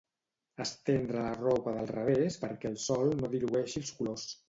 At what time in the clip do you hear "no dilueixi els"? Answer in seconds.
3.23-3.99